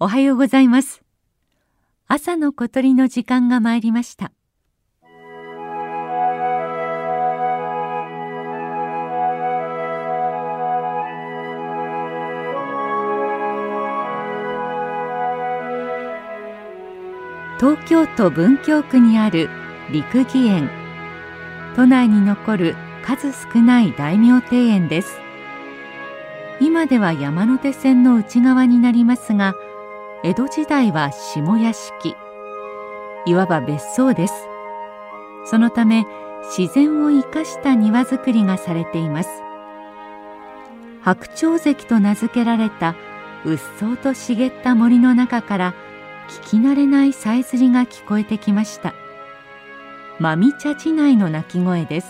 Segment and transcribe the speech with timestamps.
[0.00, 1.02] おはようございます。
[2.06, 4.30] 朝の小鳥の時間が参りました。
[17.58, 19.50] 東京都文京区にある
[19.90, 20.70] 陸義園。
[21.74, 25.18] 都内に残る数少ない大名庭園です。
[26.60, 29.54] 今では山手線の内側になりますが
[30.24, 32.16] 江戸時代は下屋敷。
[33.24, 34.34] いわば別荘です。
[35.44, 36.06] そのため
[36.58, 39.28] 自然を生かした庭造りがされています。
[41.02, 42.96] 白鳥関と名付けられた
[43.44, 45.74] うっそうと茂った森の中から
[46.28, 48.94] 聞き慣れないさえずりが聞こえてきました。
[50.18, 52.08] 真見茶地内の鳴き声です。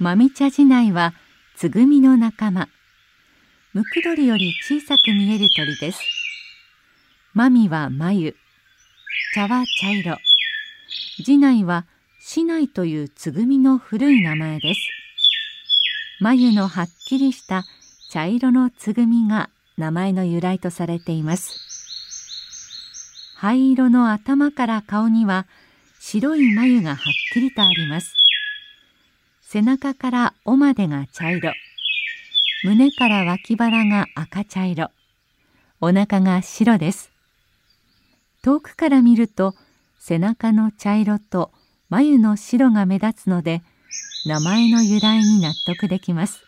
[0.00, 1.12] マミ茶寺内は
[1.56, 2.68] つぐみの仲間。
[3.72, 6.00] ムクドリより小さく見える鳥です。
[7.34, 8.36] マミは眉
[9.34, 10.16] 茶は茶色。
[11.26, 11.84] 寺内は
[12.20, 14.80] 市内というつぐみの古い名前です。
[16.20, 17.64] 眉のはっきりした
[18.12, 23.34] 茶色のつぐみが名前の由来とされています。
[23.34, 25.46] 灰色の頭から顔には
[25.98, 26.98] 白い眉がはっ
[27.32, 28.27] きりとあります。
[29.50, 31.54] 背中から尾までが茶色。
[32.64, 34.90] 胸から脇腹が赤茶色。
[35.80, 37.10] お腹が白です。
[38.42, 39.54] 遠くから見ると
[39.98, 41.50] 背中の茶色と
[41.88, 43.62] 眉の白が目立つので
[44.26, 46.47] 名前の由来に納得できます。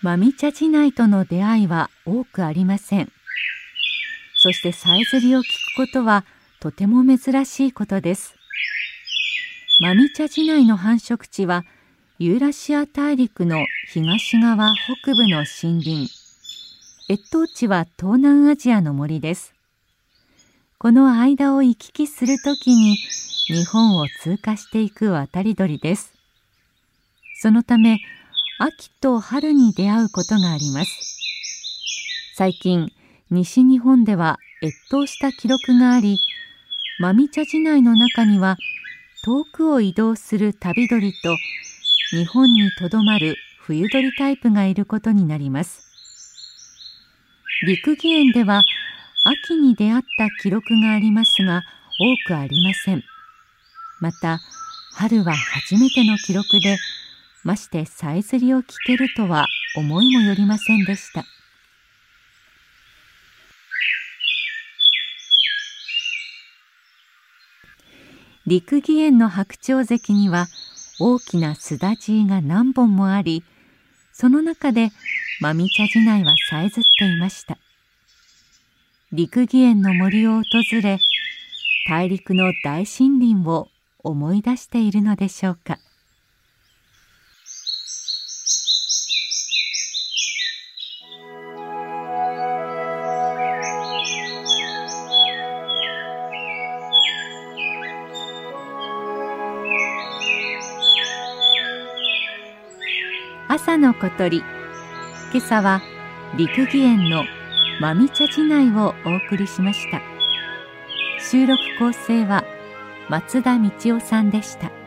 [0.00, 3.10] 真見茶寺内との出会いは多くありません。
[4.36, 6.24] そしてさえずりを聞くことは
[6.60, 8.36] とても珍しいことです。
[9.80, 11.64] 真見茶寺内の繁殖地は
[12.20, 14.72] ユーラシア大陸の東側
[15.02, 16.10] 北部の森林。
[17.10, 19.52] 越冬地は東南アジアの森です。
[20.78, 22.96] この間を行き来するときに
[23.48, 26.12] 日本を通過していく渡り鳥です。
[27.40, 27.98] そのため
[28.60, 30.90] 秋と春に出会うことがあります。
[32.34, 32.92] 最近
[33.30, 36.18] 西日本では越冬した記録があり
[36.98, 38.56] 真見茶寺内の中には
[39.24, 41.36] 遠くを移動する旅鳥と
[42.10, 45.80] 日本にとどまる冬鳥タイプがいることになります。
[47.64, 48.64] 陸義園では
[49.24, 51.62] 秋に出会った記録がありますが
[52.26, 53.04] 多くありません。
[54.00, 54.40] また
[54.94, 56.76] 春は初めての記録で
[57.48, 61.24] ましてさえずりを聞けるとは思いもよりませんでした。
[68.46, 70.46] 陸義園の白鳥関には
[71.00, 73.44] 大きなすだじが何本もあり
[74.12, 74.90] その中で
[75.40, 77.56] 真見茶寺内はさえずっていました。
[79.10, 80.42] 陸義園の森を訪
[80.82, 80.98] れ
[81.88, 83.68] 大陸の大森林を
[84.04, 85.78] 思い出しているのでしょうか。
[103.50, 104.42] 朝の小鳥。
[105.32, 105.80] 今朝は
[106.36, 107.24] 陸義園の
[107.80, 110.02] 真見茶寺内をお送りしました。
[111.18, 112.44] 収録構成は
[113.08, 114.77] 松田道夫さんでした。